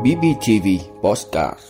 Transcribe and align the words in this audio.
BBTV 0.00 0.68
Postcard 1.02 1.60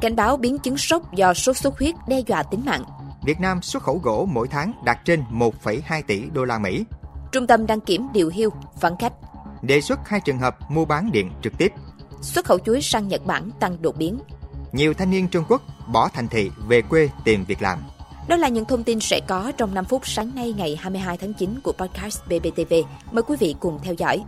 Cảnh 0.00 0.16
báo 0.16 0.36
biến 0.36 0.58
chứng 0.58 0.76
sốc 0.76 1.14
do 1.14 1.34
sốt 1.34 1.56
xuất 1.56 1.78
huyết 1.78 1.94
đe 2.08 2.20
dọa 2.26 2.42
tính 2.42 2.64
mạng. 2.64 2.84
Việt 3.22 3.40
Nam 3.40 3.62
xuất 3.62 3.82
khẩu 3.82 4.00
gỗ 4.02 4.28
mỗi 4.30 4.48
tháng 4.48 4.72
đạt 4.84 4.98
trên 5.04 5.22
1,2 5.32 6.02
tỷ 6.06 6.22
đô 6.32 6.44
la 6.44 6.58
Mỹ. 6.58 6.84
Trung 7.32 7.46
tâm 7.46 7.66
đăng 7.66 7.80
kiểm 7.80 8.06
điều 8.12 8.30
hưu, 8.34 8.50
vắng 8.80 8.96
khách. 8.96 9.12
Đề 9.62 9.80
xuất 9.80 10.08
hai 10.08 10.20
trường 10.20 10.38
hợp 10.38 10.56
mua 10.70 10.84
bán 10.84 11.12
điện 11.12 11.30
trực 11.42 11.58
tiếp. 11.58 11.72
Xuất 12.20 12.44
khẩu 12.44 12.58
chuối 12.58 12.82
sang 12.82 13.08
Nhật 13.08 13.26
Bản 13.26 13.50
tăng 13.60 13.82
đột 13.82 13.96
biến. 13.96 14.18
Nhiều 14.72 14.94
thanh 14.94 15.10
niên 15.10 15.28
Trung 15.28 15.44
Quốc 15.48 15.62
bỏ 15.92 16.08
thành 16.08 16.28
thị 16.28 16.50
về 16.68 16.82
quê 16.82 17.08
tìm 17.24 17.44
việc 17.44 17.62
làm. 17.62 17.78
Đó 18.28 18.36
là 18.36 18.48
những 18.48 18.64
thông 18.64 18.84
tin 18.84 19.00
sẽ 19.00 19.20
có 19.28 19.52
trong 19.56 19.74
5 19.74 19.84
phút 19.84 20.06
sáng 20.06 20.30
nay 20.34 20.54
ngày 20.56 20.76
22 20.80 21.16
tháng 21.16 21.34
9 21.34 21.60
của 21.60 21.72
podcast 21.72 22.20
BBTV. 22.26 22.74
Mời 23.12 23.22
quý 23.22 23.36
vị 23.40 23.54
cùng 23.60 23.78
theo 23.82 23.94
dõi. 23.94 24.24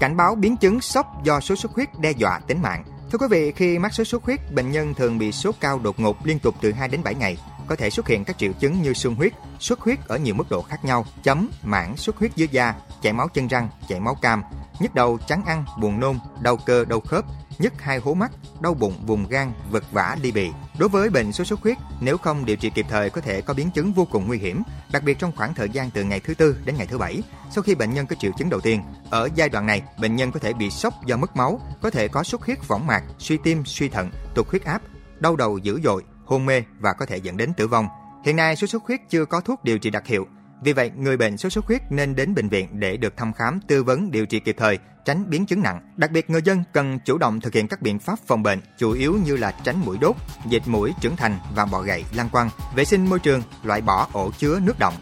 Cảnh 0.00 0.16
báo 0.16 0.34
biến 0.34 0.56
chứng 0.56 0.80
sốc 0.80 1.24
do 1.24 1.40
sốt 1.40 1.58
xuất 1.58 1.72
huyết 1.72 1.88
đe 1.98 2.10
dọa 2.10 2.40
tính 2.46 2.62
mạng. 2.62 2.84
Thưa 3.12 3.18
quý 3.18 3.26
vị, 3.30 3.52
khi 3.52 3.78
mắc 3.78 3.94
sốt 3.94 4.06
xuất 4.06 4.24
huyết, 4.24 4.52
bệnh 4.54 4.70
nhân 4.70 4.94
thường 4.94 5.18
bị 5.18 5.32
sốt 5.32 5.54
cao 5.60 5.78
đột 5.78 6.00
ngột 6.00 6.26
liên 6.26 6.38
tục 6.38 6.54
từ 6.60 6.72
2 6.72 6.88
đến 6.88 7.02
7 7.04 7.14
ngày. 7.14 7.38
Có 7.66 7.76
thể 7.76 7.90
xuất 7.90 8.08
hiện 8.08 8.24
các 8.24 8.38
triệu 8.38 8.52
chứng 8.52 8.82
như 8.82 8.92
sương 8.92 9.14
huyết, 9.14 9.32
xuất 9.58 9.80
huyết 9.80 9.98
ở 10.08 10.18
nhiều 10.18 10.34
mức 10.34 10.50
độ 10.50 10.62
khác 10.62 10.84
nhau, 10.84 11.06
chấm, 11.22 11.50
mảng, 11.62 11.96
xuất 11.96 12.16
huyết 12.16 12.36
dưới 12.36 12.48
da, 12.50 12.74
chảy 13.02 13.12
máu 13.12 13.28
chân 13.28 13.46
răng, 13.46 13.68
chảy 13.88 14.00
máu 14.00 14.14
cam, 14.22 14.42
nhức 14.80 14.94
đầu, 14.94 15.18
chán 15.28 15.42
ăn, 15.46 15.64
buồn 15.80 16.00
nôn, 16.00 16.18
đau 16.40 16.56
cơ, 16.56 16.84
đau 16.84 17.00
khớp, 17.00 17.24
nhức 17.58 17.82
hai 17.82 17.98
hố 17.98 18.14
mắt, 18.14 18.30
đau 18.60 18.74
bụng, 18.74 18.94
vùng 19.06 19.26
gan, 19.28 19.52
vật 19.70 19.84
vã, 19.92 20.16
ly 20.22 20.32
bì. 20.32 20.50
Đối 20.78 20.88
với 20.88 21.10
bệnh 21.10 21.32
sốt 21.32 21.46
xuất 21.46 21.60
huyết, 21.60 21.76
nếu 22.00 22.18
không 22.18 22.44
điều 22.44 22.56
trị 22.56 22.70
kịp 22.70 22.86
thời 22.88 23.10
có 23.10 23.20
thể 23.20 23.42
có 23.42 23.54
biến 23.54 23.70
chứng 23.70 23.92
vô 23.92 24.04
cùng 24.04 24.26
nguy 24.26 24.38
hiểm, 24.38 24.62
đặc 24.92 25.02
biệt 25.04 25.18
trong 25.18 25.32
khoảng 25.36 25.54
thời 25.54 25.68
gian 25.68 25.90
từ 25.90 26.04
ngày 26.04 26.20
thứ 26.20 26.34
tư 26.34 26.56
đến 26.64 26.76
ngày 26.76 26.86
thứ 26.86 26.98
bảy 26.98 27.22
sau 27.50 27.62
khi 27.62 27.74
bệnh 27.74 27.94
nhân 27.94 28.06
có 28.06 28.16
triệu 28.16 28.32
chứng 28.38 28.50
đầu 28.50 28.60
tiên. 28.60 28.82
Ở 29.10 29.28
giai 29.34 29.48
đoạn 29.48 29.66
này, 29.66 29.82
bệnh 30.00 30.16
nhân 30.16 30.32
có 30.32 30.40
thể 30.40 30.52
bị 30.52 30.70
sốc 30.70 30.94
do 31.06 31.16
mất 31.16 31.36
máu, 31.36 31.60
có 31.82 31.90
thể 31.90 32.08
có 32.08 32.22
xuất 32.22 32.42
huyết 32.42 32.68
võng 32.68 32.86
mạc, 32.86 33.02
suy 33.18 33.36
tim, 33.36 33.64
suy 33.64 33.88
thận, 33.88 34.10
tụt 34.34 34.48
huyết 34.48 34.64
áp, 34.64 34.82
đau 35.18 35.36
đầu 35.36 35.58
dữ 35.58 35.80
dội, 35.84 36.04
hôn 36.24 36.46
mê 36.46 36.62
và 36.78 36.92
có 36.92 37.06
thể 37.06 37.16
dẫn 37.16 37.36
đến 37.36 37.52
tử 37.54 37.68
vong. 37.68 37.88
Hiện 38.24 38.36
nay 38.36 38.56
sốt 38.56 38.70
xuất 38.70 38.84
huyết 38.86 39.00
chưa 39.10 39.24
có 39.24 39.40
thuốc 39.40 39.64
điều 39.64 39.78
trị 39.78 39.90
đặc 39.90 40.06
hiệu, 40.06 40.26
vì 40.62 40.72
vậy, 40.72 40.90
người 40.96 41.16
bệnh 41.16 41.36
sốt 41.36 41.52
xuất 41.52 41.66
huyết 41.66 41.82
nên 41.90 42.14
đến 42.14 42.34
bệnh 42.34 42.48
viện 42.48 42.80
để 42.80 42.96
được 42.96 43.16
thăm 43.16 43.32
khám, 43.32 43.60
tư 43.68 43.82
vấn, 43.82 44.10
điều 44.10 44.26
trị 44.26 44.40
kịp 44.40 44.56
thời, 44.58 44.78
tránh 45.04 45.30
biến 45.30 45.46
chứng 45.46 45.62
nặng. 45.62 45.80
Đặc 45.96 46.10
biệt, 46.10 46.30
người 46.30 46.42
dân 46.44 46.62
cần 46.72 46.98
chủ 47.04 47.18
động 47.18 47.40
thực 47.40 47.54
hiện 47.54 47.68
các 47.68 47.82
biện 47.82 47.98
pháp 47.98 48.18
phòng 48.26 48.42
bệnh, 48.42 48.58
chủ 48.78 48.92
yếu 48.92 49.18
như 49.24 49.36
là 49.36 49.50
tránh 49.64 49.80
mũi 49.84 49.98
đốt, 50.00 50.16
dịch 50.48 50.62
mũi 50.66 50.92
trưởng 51.00 51.16
thành 51.16 51.38
và 51.54 51.64
bọ 51.64 51.80
gậy, 51.80 52.04
lăng 52.14 52.28
quăng, 52.28 52.50
vệ 52.74 52.84
sinh 52.84 53.06
môi 53.06 53.18
trường, 53.18 53.42
loại 53.62 53.80
bỏ 53.80 54.08
ổ 54.12 54.30
chứa 54.38 54.60
nước 54.62 54.78
động. 54.78 54.94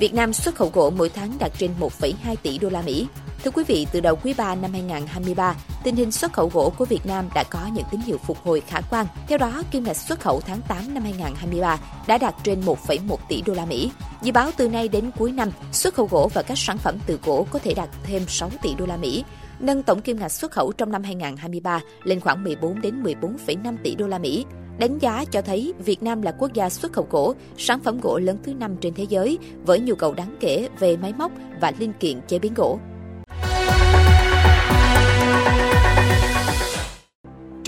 Việt 0.00 0.14
Nam 0.14 0.32
xuất 0.32 0.54
khẩu 0.54 0.70
gỗ 0.74 0.90
mỗi 0.90 1.08
tháng 1.08 1.32
đạt 1.38 1.52
trên 1.58 1.70
1,2 1.80 2.36
tỷ 2.42 2.58
đô 2.58 2.70
la 2.70 2.82
Mỹ. 2.82 3.08
Thưa 3.44 3.50
quý 3.50 3.64
vị, 3.64 3.86
từ 3.92 4.00
đầu 4.00 4.16
quý 4.16 4.34
3 4.36 4.54
năm 4.54 4.72
2023, 4.72 5.54
tình 5.84 5.96
hình 5.96 6.12
xuất 6.12 6.32
khẩu 6.32 6.50
gỗ 6.54 6.72
của 6.78 6.84
Việt 6.84 7.06
Nam 7.06 7.28
đã 7.34 7.44
có 7.50 7.58
những 7.72 7.84
tín 7.90 8.00
hiệu 8.00 8.18
phục 8.18 8.38
hồi 8.44 8.60
khả 8.60 8.80
quan. 8.90 9.06
Theo 9.28 9.38
đó, 9.38 9.62
kim 9.70 9.84
ngạch 9.84 9.96
xuất 9.96 10.20
khẩu 10.20 10.40
tháng 10.40 10.60
8 10.68 10.94
năm 10.94 11.02
2023 11.02 11.78
đã 12.08 12.18
đạt 12.18 12.34
trên 12.44 12.60
1,1 12.60 13.16
tỷ 13.28 13.42
đô 13.42 13.54
la 13.54 13.64
Mỹ. 13.64 13.90
Dự 14.22 14.32
báo 14.32 14.50
từ 14.56 14.68
nay 14.68 14.88
đến 14.88 15.10
cuối 15.18 15.32
năm, 15.32 15.50
xuất 15.72 15.94
khẩu 15.94 16.06
gỗ 16.06 16.30
và 16.34 16.42
các 16.42 16.58
sản 16.58 16.78
phẩm 16.78 16.98
từ 17.06 17.18
gỗ 17.24 17.46
có 17.50 17.58
thể 17.58 17.74
đạt 17.74 17.88
thêm 18.02 18.22
6 18.28 18.50
tỷ 18.62 18.74
đô 18.74 18.86
la 18.86 18.96
Mỹ, 18.96 19.24
nâng 19.60 19.82
tổng 19.82 20.00
kim 20.00 20.18
ngạch 20.18 20.32
xuất 20.32 20.52
khẩu 20.52 20.72
trong 20.72 20.92
năm 20.92 21.02
2023 21.02 21.80
lên 22.04 22.20
khoảng 22.20 22.44
14 22.44 22.80
đến 22.80 23.02
14,5 23.02 23.76
tỷ 23.82 23.94
đô 23.94 24.06
la 24.06 24.18
Mỹ. 24.18 24.44
Đánh 24.78 24.98
giá 24.98 25.24
cho 25.30 25.42
thấy 25.42 25.74
Việt 25.78 26.02
Nam 26.02 26.22
là 26.22 26.32
quốc 26.38 26.52
gia 26.52 26.70
xuất 26.70 26.92
khẩu 26.92 27.06
gỗ, 27.10 27.34
sản 27.56 27.80
phẩm 27.80 28.00
gỗ 28.02 28.18
lớn 28.18 28.38
thứ 28.42 28.54
năm 28.54 28.76
trên 28.80 28.94
thế 28.94 29.06
giới 29.08 29.38
với 29.62 29.80
nhu 29.80 29.94
cầu 29.94 30.14
đáng 30.14 30.36
kể 30.40 30.68
về 30.78 30.96
máy 30.96 31.12
móc 31.18 31.32
và 31.60 31.72
linh 31.78 31.92
kiện 31.92 32.20
chế 32.28 32.38
biến 32.38 32.54
gỗ. 32.54 32.78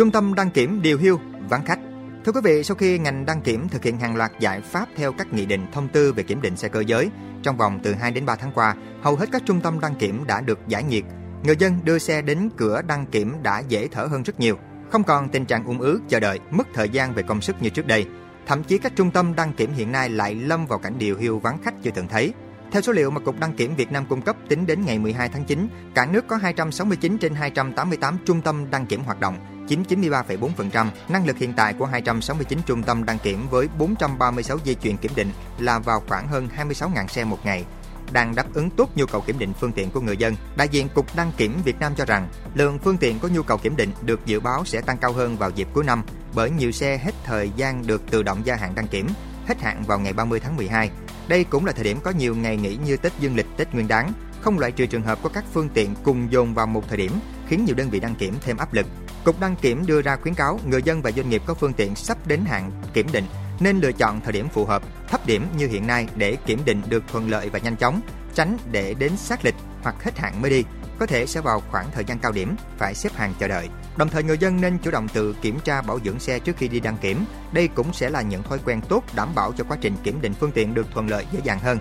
Trung 0.00 0.10
tâm 0.10 0.34
đăng 0.34 0.50
kiểm 0.50 0.82
điều 0.82 0.98
hưu 0.98 1.18
vắng 1.48 1.64
khách. 1.64 1.78
Thưa 2.24 2.32
quý 2.32 2.40
vị, 2.44 2.64
sau 2.64 2.74
khi 2.74 2.98
ngành 2.98 3.26
đăng 3.26 3.42
kiểm 3.42 3.68
thực 3.68 3.84
hiện 3.84 3.98
hàng 3.98 4.16
loạt 4.16 4.32
giải 4.40 4.60
pháp 4.60 4.88
theo 4.96 5.12
các 5.12 5.32
nghị 5.32 5.46
định 5.46 5.66
thông 5.72 5.88
tư 5.88 6.12
về 6.12 6.22
kiểm 6.22 6.42
định 6.42 6.56
xe 6.56 6.68
cơ 6.68 6.80
giới, 6.86 7.10
trong 7.42 7.56
vòng 7.56 7.80
từ 7.82 7.94
2 7.94 8.10
đến 8.10 8.26
3 8.26 8.36
tháng 8.36 8.52
qua, 8.54 8.74
hầu 9.02 9.16
hết 9.16 9.28
các 9.32 9.42
trung 9.46 9.60
tâm 9.60 9.80
đăng 9.80 9.94
kiểm 9.94 10.26
đã 10.26 10.40
được 10.40 10.58
giải 10.68 10.82
nhiệt. 10.82 11.04
Người 11.44 11.56
dân 11.56 11.78
đưa 11.84 11.98
xe 11.98 12.22
đến 12.22 12.48
cửa 12.56 12.82
đăng 12.82 13.06
kiểm 13.06 13.34
đã 13.42 13.62
dễ 13.68 13.88
thở 13.88 14.04
hơn 14.04 14.22
rất 14.22 14.40
nhiều, 14.40 14.56
không 14.90 15.04
còn 15.04 15.28
tình 15.28 15.44
trạng 15.44 15.64
ùn 15.64 15.78
ứ 15.78 16.00
chờ 16.08 16.20
đợi, 16.20 16.40
mất 16.50 16.68
thời 16.74 16.88
gian 16.88 17.14
về 17.14 17.22
công 17.22 17.40
sức 17.40 17.56
như 17.62 17.70
trước 17.70 17.86
đây. 17.86 18.06
Thậm 18.46 18.62
chí 18.64 18.78
các 18.78 18.92
trung 18.96 19.10
tâm 19.10 19.34
đăng 19.36 19.52
kiểm 19.52 19.72
hiện 19.72 19.92
nay 19.92 20.08
lại 20.08 20.34
lâm 20.34 20.66
vào 20.66 20.78
cảnh 20.78 20.94
điều 20.98 21.18
hưu 21.18 21.38
vắng 21.38 21.58
khách 21.64 21.74
chưa 21.82 21.90
từng 21.94 22.08
thấy. 22.08 22.32
Theo 22.72 22.82
số 22.82 22.92
liệu 22.92 23.10
mà 23.10 23.20
Cục 23.20 23.40
Đăng 23.40 23.52
kiểm 23.52 23.76
Việt 23.76 23.92
Nam 23.92 24.06
cung 24.08 24.22
cấp 24.22 24.36
tính 24.48 24.66
đến 24.66 24.84
ngày 24.84 24.98
12 24.98 25.28
tháng 25.28 25.44
9, 25.44 25.68
cả 25.94 26.06
nước 26.06 26.24
có 26.28 26.36
269 26.36 27.18
trên 27.18 27.34
288 27.34 28.18
trung 28.26 28.40
tâm 28.42 28.70
đăng 28.70 28.86
kiểm 28.86 29.02
hoạt 29.02 29.20
động, 29.20 29.66
chiếm 29.68 29.82
93,4%. 29.82 30.86
Năng 31.08 31.26
lực 31.26 31.36
hiện 31.36 31.52
tại 31.52 31.74
của 31.74 31.86
269 31.86 32.58
trung 32.66 32.82
tâm 32.82 33.04
đăng 33.04 33.18
kiểm 33.18 33.48
với 33.50 33.68
436 33.78 34.58
dây 34.64 34.74
chuyền 34.74 34.96
kiểm 34.96 35.12
định 35.14 35.30
là 35.58 35.78
vào 35.78 36.02
khoảng 36.08 36.28
hơn 36.28 36.48
26.000 36.56 37.06
xe 37.06 37.24
một 37.24 37.38
ngày, 37.44 37.64
đang 38.12 38.34
đáp 38.34 38.54
ứng 38.54 38.70
tốt 38.70 38.90
nhu 38.94 39.06
cầu 39.06 39.20
kiểm 39.20 39.38
định 39.38 39.52
phương 39.60 39.72
tiện 39.72 39.90
của 39.90 40.00
người 40.00 40.16
dân. 40.16 40.36
Đại 40.56 40.68
diện 40.68 40.88
Cục 40.94 41.16
Đăng 41.16 41.32
kiểm 41.36 41.62
Việt 41.64 41.80
Nam 41.80 41.92
cho 41.96 42.04
rằng, 42.04 42.28
lượng 42.54 42.78
phương 42.78 42.96
tiện 42.96 43.18
có 43.18 43.28
nhu 43.28 43.42
cầu 43.42 43.58
kiểm 43.58 43.76
định 43.76 43.90
được 44.02 44.26
dự 44.26 44.40
báo 44.40 44.64
sẽ 44.64 44.80
tăng 44.80 44.98
cao 44.98 45.12
hơn 45.12 45.36
vào 45.36 45.50
dịp 45.50 45.68
cuối 45.72 45.84
năm 45.84 46.02
bởi 46.34 46.50
nhiều 46.50 46.72
xe 46.72 46.98
hết 46.98 47.12
thời 47.24 47.50
gian 47.56 47.86
được 47.86 48.10
tự 48.10 48.22
động 48.22 48.40
gia 48.44 48.56
hạn 48.56 48.74
đăng 48.74 48.86
kiểm, 48.86 49.06
hết 49.50 49.60
hạn 49.62 49.82
vào 49.86 49.98
ngày 49.98 50.12
30 50.12 50.40
tháng 50.40 50.56
12. 50.56 50.90
Đây 51.28 51.44
cũng 51.44 51.66
là 51.66 51.72
thời 51.72 51.84
điểm 51.84 51.98
có 52.02 52.10
nhiều 52.10 52.36
ngày 52.36 52.56
nghỉ 52.56 52.78
như 52.84 52.96
Tết 52.96 53.12
Dương 53.20 53.36
lịch, 53.36 53.46
Tết 53.56 53.74
Nguyên 53.74 53.88
đán, 53.88 54.12
không 54.40 54.58
loại 54.58 54.72
trừ 54.72 54.86
trường 54.86 55.02
hợp 55.02 55.18
có 55.22 55.28
các 55.28 55.44
phương 55.52 55.68
tiện 55.68 55.94
cùng 56.02 56.32
dồn 56.32 56.54
vào 56.54 56.66
một 56.66 56.88
thời 56.88 56.98
điểm, 56.98 57.12
khiến 57.48 57.64
nhiều 57.64 57.74
đơn 57.74 57.90
vị 57.90 58.00
đăng 58.00 58.14
kiểm 58.14 58.34
thêm 58.40 58.56
áp 58.56 58.74
lực. 58.74 58.86
Cục 59.24 59.40
đăng 59.40 59.56
kiểm 59.56 59.86
đưa 59.86 60.02
ra 60.02 60.16
khuyến 60.16 60.34
cáo 60.34 60.60
người 60.66 60.82
dân 60.82 61.02
và 61.02 61.10
doanh 61.10 61.30
nghiệp 61.30 61.42
có 61.46 61.54
phương 61.54 61.72
tiện 61.72 61.94
sắp 61.94 62.26
đến 62.26 62.40
hạn 62.44 62.70
kiểm 62.92 63.06
định 63.12 63.24
nên 63.60 63.80
lựa 63.80 63.92
chọn 63.92 64.20
thời 64.20 64.32
điểm 64.32 64.48
phù 64.48 64.64
hợp, 64.64 64.82
thấp 65.08 65.26
điểm 65.26 65.46
như 65.56 65.68
hiện 65.68 65.86
nay 65.86 66.08
để 66.16 66.36
kiểm 66.46 66.60
định 66.64 66.82
được 66.88 67.04
thuận 67.08 67.30
lợi 67.30 67.48
và 67.48 67.58
nhanh 67.58 67.76
chóng, 67.76 68.00
tránh 68.34 68.58
để 68.70 68.94
đến 68.94 69.16
sát 69.16 69.44
lịch 69.44 69.54
hoặc 69.82 70.04
hết 70.04 70.18
hạn 70.18 70.42
mới 70.42 70.50
đi, 70.50 70.64
có 71.00 71.06
thể 71.06 71.26
sẽ 71.26 71.40
vào 71.40 71.62
khoảng 71.70 71.90
thời 71.94 72.04
gian 72.04 72.18
cao 72.18 72.32
điểm, 72.32 72.56
phải 72.78 72.94
xếp 72.94 73.12
hàng 73.14 73.34
chờ 73.40 73.48
đợi. 73.48 73.68
Đồng 73.96 74.08
thời 74.08 74.22
người 74.22 74.38
dân 74.38 74.60
nên 74.60 74.78
chủ 74.78 74.90
động 74.90 75.08
tự 75.08 75.34
kiểm 75.42 75.58
tra 75.64 75.82
bảo 75.82 75.98
dưỡng 76.04 76.18
xe 76.18 76.38
trước 76.38 76.56
khi 76.56 76.68
đi 76.68 76.80
đăng 76.80 76.96
kiểm. 76.96 77.24
Đây 77.52 77.68
cũng 77.68 77.92
sẽ 77.92 78.10
là 78.10 78.22
những 78.22 78.42
thói 78.42 78.58
quen 78.64 78.80
tốt 78.88 79.04
đảm 79.14 79.28
bảo 79.34 79.52
cho 79.52 79.64
quá 79.64 79.76
trình 79.80 79.96
kiểm 80.02 80.20
định 80.20 80.34
phương 80.34 80.52
tiện 80.52 80.74
được 80.74 80.86
thuận 80.94 81.08
lợi, 81.10 81.26
dễ 81.32 81.40
dàng 81.44 81.58
hơn. 81.58 81.78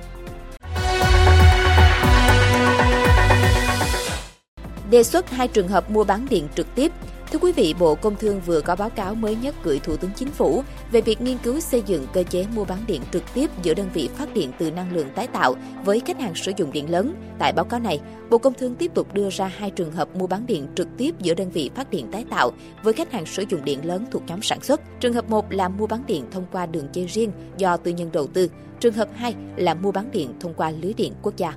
Đề 4.90 5.03
xuất 5.03 5.29
hai 5.29 5.47
trường 5.47 5.68
hợp 5.68 5.91
mua 5.91 6.03
bán 6.03 6.25
điện 6.29 6.47
trực 6.56 6.75
tiếp 6.75 6.91
Thưa 7.31 7.40
quý 7.40 7.51
vị, 7.51 7.75
Bộ 7.79 7.95
Công 7.95 8.16
Thương 8.16 8.41
vừa 8.45 8.62
có 8.62 8.75
báo 8.75 8.90
cáo 8.90 9.16
mới 9.16 9.35
nhất 9.35 9.56
gửi 9.63 9.79
Thủ 9.79 9.97
tướng 9.97 10.12
Chính 10.16 10.28
phủ 10.28 10.63
về 10.91 11.01
việc 11.01 11.22
nghiên 11.22 11.38
cứu 11.38 11.59
xây 11.59 11.81
dựng 11.85 12.07
cơ 12.13 12.23
chế 12.23 12.45
mua 12.56 12.66
bán 12.66 12.79
điện 12.88 13.01
trực 13.12 13.23
tiếp 13.34 13.50
giữa 13.63 13.73
đơn 13.73 13.90
vị 13.94 14.09
phát 14.17 14.34
điện 14.34 14.51
từ 14.59 14.72
năng 14.72 14.94
lượng 14.94 15.09
tái 15.16 15.28
tạo 15.28 15.56
với 15.85 16.00
khách 16.00 16.19
hàng 16.19 16.35
sử 16.35 16.51
dụng 16.57 16.72
điện 16.72 16.90
lớn. 16.90 17.13
Tại 17.40 17.53
báo 17.53 17.66
cáo 17.66 17.79
này, 17.79 18.00
Bộ 18.29 18.38
Công 18.38 18.53
Thương 18.53 18.75
tiếp 18.75 18.91
tục 18.94 19.13
đưa 19.13 19.29
ra 19.29 19.47
hai 19.47 19.72
trường 19.72 19.91
hợp 19.91 20.16
mua 20.16 20.28
bán 20.28 20.45
điện 20.45 20.67
trực 20.75 20.88
tiếp 20.97 21.16
giữa 21.19 21.34
đơn 21.34 21.50
vị 21.50 21.69
phát 21.75 21.90
điện 21.90 22.12
tái 22.12 22.25
tạo 22.29 22.51
với 22.84 22.94
khách 22.94 23.12
hàng 23.12 23.25
sử 23.25 23.44
dụng 23.50 23.66
điện 23.66 23.85
lớn 23.85 24.06
thuộc 24.11 24.23
nhóm 24.28 24.41
sản 24.41 24.61
xuất. 24.61 24.81
Trường 25.00 25.13
hợp 25.13 25.29
1 25.29 25.53
là 25.53 25.69
mua 25.69 25.88
bán 25.88 26.03
điện 26.07 26.25
thông 26.31 26.46
qua 26.51 26.66
đường 26.66 26.88
dây 26.94 27.06
riêng 27.06 27.31
do 27.57 27.78
tư 27.78 27.91
nhân 27.91 28.09
đầu 28.13 28.28
tư. 28.28 28.50
Trường 28.79 28.94
hợp 28.94 29.07
2 29.16 29.35
là 29.57 29.73
mua 29.73 29.91
bán 29.91 30.11
điện 30.11 30.34
thông 30.40 30.53
qua 30.53 30.72
lưới 30.72 30.94
điện 30.94 31.13
quốc 31.22 31.38
gia. 31.38 31.53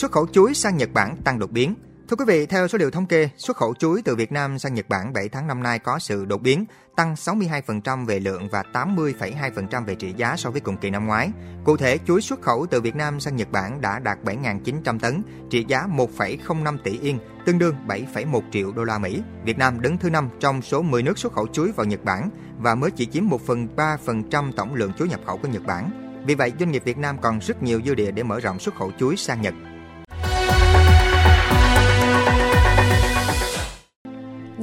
Xuất 0.00 0.12
khẩu 0.12 0.26
chuối 0.26 0.54
sang 0.54 0.76
Nhật 0.76 0.92
Bản 0.92 1.16
tăng 1.24 1.38
đột 1.38 1.50
biến. 1.50 1.74
Thưa 2.08 2.16
quý 2.16 2.24
vị, 2.28 2.46
theo 2.46 2.68
số 2.68 2.78
liệu 2.78 2.90
thống 2.90 3.06
kê, 3.06 3.28
xuất 3.36 3.56
khẩu 3.56 3.74
chuối 3.74 4.02
từ 4.04 4.16
Việt 4.16 4.32
Nam 4.32 4.58
sang 4.58 4.74
Nhật 4.74 4.88
Bản 4.88 5.12
7 5.12 5.28
tháng 5.28 5.46
năm 5.46 5.62
nay 5.62 5.78
có 5.78 5.98
sự 5.98 6.24
đột 6.24 6.42
biến, 6.42 6.64
tăng 6.96 7.14
62% 7.14 8.06
về 8.06 8.20
lượng 8.20 8.48
và 8.52 8.62
80,2% 8.72 9.84
về 9.84 9.94
trị 9.94 10.14
giá 10.16 10.36
so 10.36 10.50
với 10.50 10.60
cùng 10.60 10.76
kỳ 10.76 10.90
năm 10.90 11.06
ngoái. 11.06 11.30
Cụ 11.64 11.76
thể, 11.76 11.98
chuối 12.06 12.20
xuất 12.20 12.42
khẩu 12.42 12.66
từ 12.70 12.80
Việt 12.80 12.96
Nam 12.96 13.20
sang 13.20 13.36
Nhật 13.36 13.52
Bản 13.52 13.80
đã 13.80 13.98
đạt 13.98 14.18
7.900 14.24 14.98
tấn, 14.98 15.22
trị 15.50 15.64
giá 15.68 15.86
1,05 15.86 16.78
tỷ 16.84 16.98
yên, 16.98 17.18
tương 17.46 17.58
đương 17.58 17.76
7,1 17.86 18.40
triệu 18.52 18.72
đô 18.72 18.84
la 18.84 18.98
Mỹ. 18.98 19.22
Việt 19.44 19.58
Nam 19.58 19.80
đứng 19.80 19.98
thứ 19.98 20.10
năm 20.10 20.28
trong 20.40 20.62
số 20.62 20.82
10 20.82 21.02
nước 21.02 21.18
xuất 21.18 21.32
khẩu 21.32 21.46
chuối 21.46 21.72
vào 21.72 21.86
Nhật 21.86 22.04
Bản 22.04 22.30
và 22.58 22.74
mới 22.74 22.90
chỉ 22.90 23.06
chiếm 23.06 23.28
1 23.28 23.40
phần 23.46 23.68
3% 23.76 24.52
tổng 24.52 24.74
lượng 24.74 24.92
chuối 24.98 25.08
nhập 25.08 25.20
khẩu 25.26 25.36
của 25.36 25.48
Nhật 25.48 25.66
Bản. 25.66 25.90
Vì 26.26 26.34
vậy, 26.34 26.52
doanh 26.58 26.70
nghiệp 26.70 26.84
Việt 26.84 26.98
Nam 26.98 27.16
còn 27.20 27.38
rất 27.38 27.62
nhiều 27.62 27.80
dư 27.86 27.94
địa 27.94 28.10
để 28.10 28.22
mở 28.22 28.40
rộng 28.40 28.58
xuất 28.58 28.74
khẩu 28.74 28.92
chuối 28.98 29.16
sang 29.16 29.42
Nhật. 29.42 29.54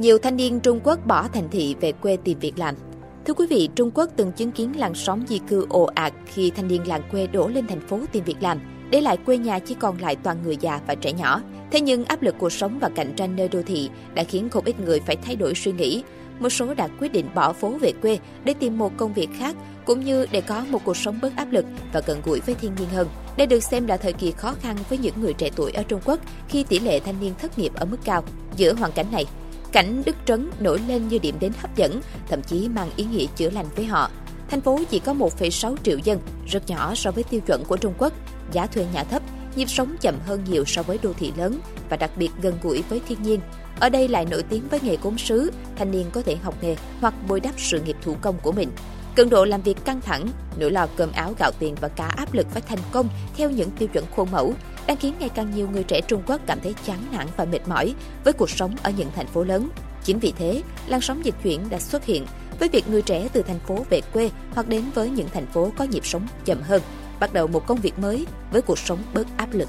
Nhiều 0.08 0.18
thanh 0.18 0.36
niên 0.36 0.60
Trung 0.60 0.80
Quốc 0.84 1.06
bỏ 1.06 1.28
thành 1.28 1.48
thị 1.50 1.76
về 1.80 1.92
quê 1.92 2.16
tìm 2.24 2.38
việc 2.38 2.58
làm. 2.58 2.74
Thưa 3.26 3.34
quý 3.34 3.46
vị, 3.50 3.68
Trung 3.74 3.90
Quốc 3.94 4.10
từng 4.16 4.32
chứng 4.32 4.50
kiến 4.50 4.78
làn 4.78 4.94
sóng 4.94 5.24
di 5.28 5.38
cư 5.38 5.66
ồ 5.68 5.84
ạt 5.94 6.12
khi 6.26 6.50
thanh 6.50 6.68
niên 6.68 6.88
làng 6.88 7.02
quê 7.10 7.26
đổ 7.26 7.48
lên 7.48 7.66
thành 7.66 7.80
phố 7.80 8.00
tìm 8.12 8.24
việc 8.24 8.36
làm, 8.40 8.58
để 8.90 9.00
lại 9.00 9.16
quê 9.16 9.38
nhà 9.38 9.58
chỉ 9.58 9.74
còn 9.74 10.00
lại 10.00 10.16
toàn 10.16 10.42
người 10.42 10.56
già 10.60 10.80
và 10.86 10.94
trẻ 10.94 11.12
nhỏ. 11.12 11.42
Thế 11.70 11.80
nhưng 11.80 12.04
áp 12.04 12.22
lực 12.22 12.34
cuộc 12.38 12.52
sống 12.52 12.78
và 12.78 12.88
cạnh 12.88 13.12
tranh 13.16 13.36
nơi 13.36 13.48
đô 13.48 13.62
thị 13.62 13.90
đã 14.14 14.24
khiến 14.24 14.48
không 14.48 14.64
ít 14.64 14.80
người 14.80 15.00
phải 15.00 15.16
thay 15.16 15.36
đổi 15.36 15.54
suy 15.54 15.72
nghĩ. 15.72 16.02
một 16.38 16.50
số 16.50 16.74
đã 16.74 16.88
quyết 17.00 17.12
định 17.12 17.26
bỏ 17.34 17.52
phố 17.52 17.70
về 17.70 17.92
quê 18.02 18.18
để 18.44 18.54
tìm 18.54 18.78
một 18.78 18.92
công 18.96 19.12
việc 19.12 19.28
khác 19.38 19.56
cũng 19.84 20.04
như 20.04 20.26
để 20.30 20.40
có 20.40 20.64
một 20.70 20.84
cuộc 20.84 20.96
sống 20.96 21.18
bớt 21.22 21.36
áp 21.36 21.52
lực 21.52 21.64
và 21.92 22.00
gần 22.06 22.20
gũi 22.24 22.40
với 22.40 22.54
thiên 22.54 22.72
nhiên 22.78 22.88
hơn. 22.88 23.08
Đây 23.36 23.46
được 23.46 23.62
xem 23.62 23.86
là 23.86 23.96
thời 23.96 24.12
kỳ 24.12 24.30
khó 24.30 24.54
khăn 24.60 24.76
với 24.88 24.98
những 24.98 25.14
người 25.20 25.32
trẻ 25.32 25.50
tuổi 25.56 25.72
ở 25.72 25.82
Trung 25.82 26.00
Quốc 26.04 26.20
khi 26.48 26.64
tỷ 26.64 26.78
lệ 26.78 27.00
thanh 27.00 27.20
niên 27.20 27.32
thất 27.38 27.58
nghiệp 27.58 27.72
ở 27.74 27.84
mức 27.84 27.98
cao. 28.04 28.24
Giữa 28.56 28.74
hoàn 28.74 28.92
cảnh 28.92 29.06
này, 29.12 29.24
cảnh 29.72 30.02
Đức 30.06 30.16
Trấn 30.26 30.50
nổi 30.60 30.80
lên 30.88 31.08
như 31.08 31.18
điểm 31.18 31.36
đến 31.40 31.52
hấp 31.60 31.76
dẫn, 31.76 32.00
thậm 32.28 32.42
chí 32.42 32.68
mang 32.68 32.90
ý 32.96 33.04
nghĩa 33.04 33.26
chữa 33.36 33.50
lành 33.50 33.66
với 33.76 33.84
họ. 33.84 34.10
Thành 34.50 34.60
phố 34.60 34.80
chỉ 34.90 34.98
có 34.98 35.14
1,6 35.14 35.76
triệu 35.82 35.98
dân, 35.98 36.20
rất 36.46 36.68
nhỏ 36.68 36.94
so 36.94 37.10
với 37.10 37.24
tiêu 37.24 37.40
chuẩn 37.40 37.64
của 37.64 37.76
Trung 37.76 37.94
Quốc, 37.98 38.12
giá 38.52 38.66
thuê 38.66 38.86
nhà 38.94 39.04
thấp, 39.04 39.22
nhịp 39.56 39.68
sống 39.68 39.96
chậm 40.00 40.18
hơn 40.26 40.44
nhiều 40.50 40.64
so 40.64 40.82
với 40.82 40.98
đô 41.02 41.12
thị 41.12 41.32
lớn 41.36 41.60
và 41.88 41.96
đặc 41.96 42.10
biệt 42.16 42.30
gần 42.42 42.58
gũi 42.62 42.82
với 42.88 43.00
thiên 43.08 43.22
nhiên. 43.22 43.40
Ở 43.80 43.88
đây 43.88 44.08
lại 44.08 44.26
nổi 44.30 44.42
tiếng 44.42 44.68
với 44.68 44.80
nghề 44.82 44.96
cúng 44.96 45.18
sứ, 45.18 45.50
thanh 45.76 45.90
niên 45.90 46.06
có 46.12 46.22
thể 46.22 46.36
học 46.36 46.54
nghề 46.62 46.76
hoặc 47.00 47.14
bồi 47.28 47.40
đắp 47.40 47.54
sự 47.58 47.80
nghiệp 47.80 47.96
thủ 48.02 48.16
công 48.20 48.38
của 48.42 48.52
mình. 48.52 48.70
Cường 49.16 49.30
độ 49.30 49.44
làm 49.44 49.62
việc 49.62 49.84
căng 49.84 50.00
thẳng, 50.00 50.28
nỗi 50.58 50.70
lo 50.70 50.86
cơm 50.96 51.12
áo 51.12 51.34
gạo 51.38 51.50
tiền 51.58 51.74
và 51.80 51.88
cả 51.88 52.06
áp 52.16 52.34
lực 52.34 52.46
phải 52.50 52.62
thành 52.62 52.78
công 52.92 53.08
theo 53.36 53.50
những 53.50 53.70
tiêu 53.70 53.88
chuẩn 53.88 54.04
khuôn 54.16 54.30
mẫu 54.30 54.54
đang 54.88 54.96
khiến 54.96 55.14
ngày 55.18 55.28
càng 55.28 55.50
nhiều 55.54 55.68
người 55.72 55.84
trẻ 55.84 56.00
Trung 56.00 56.22
Quốc 56.26 56.40
cảm 56.46 56.60
thấy 56.62 56.74
chán 56.84 56.98
nản 57.12 57.26
và 57.36 57.44
mệt 57.44 57.68
mỏi 57.68 57.94
với 58.24 58.32
cuộc 58.32 58.50
sống 58.50 58.74
ở 58.82 58.90
những 58.90 59.08
thành 59.16 59.26
phố 59.26 59.44
lớn. 59.44 59.68
Chính 60.04 60.18
vì 60.18 60.32
thế, 60.38 60.62
làn 60.86 61.00
sóng 61.00 61.24
dịch 61.24 61.34
chuyển 61.42 61.70
đã 61.70 61.78
xuất 61.78 62.04
hiện 62.04 62.26
với 62.58 62.68
việc 62.68 62.88
người 62.88 63.02
trẻ 63.02 63.28
từ 63.32 63.42
thành 63.42 63.58
phố 63.58 63.86
về 63.90 64.00
quê 64.12 64.30
hoặc 64.54 64.68
đến 64.68 64.84
với 64.94 65.10
những 65.10 65.28
thành 65.32 65.46
phố 65.46 65.72
có 65.76 65.84
nhịp 65.84 66.06
sống 66.06 66.26
chậm 66.44 66.62
hơn, 66.62 66.82
bắt 67.20 67.32
đầu 67.32 67.46
một 67.46 67.66
công 67.66 67.80
việc 67.80 67.98
mới 67.98 68.26
với 68.52 68.62
cuộc 68.62 68.78
sống 68.78 68.98
bớt 69.14 69.26
áp 69.36 69.48
lực. 69.52 69.68